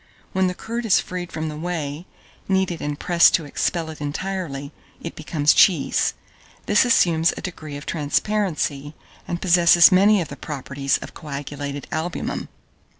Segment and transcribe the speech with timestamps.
[0.33, 2.07] When the curd is freed from the whey,
[2.49, 6.15] kneaded and pressed to expel it entirely, it becomes cheese.
[6.65, 8.95] This assumes a degree of transparency,
[9.27, 12.47] and possesses many of the properties of coagulated albumen.